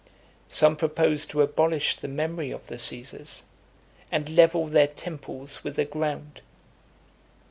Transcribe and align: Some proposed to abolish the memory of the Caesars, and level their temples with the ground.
Some 0.47 0.77
proposed 0.77 1.29
to 1.29 1.43
abolish 1.43 1.95
the 1.95 2.07
memory 2.07 2.49
of 2.49 2.65
the 2.65 2.79
Caesars, 2.79 3.43
and 4.11 4.31
level 4.35 4.65
their 4.65 4.87
temples 4.87 5.63
with 5.63 5.75
the 5.75 5.85
ground. 5.85 6.41